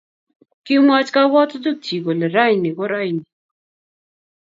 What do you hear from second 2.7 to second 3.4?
ko raini